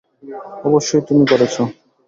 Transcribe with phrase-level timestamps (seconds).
[0.65, 1.61] অবশ্যই, তুমি করেছো।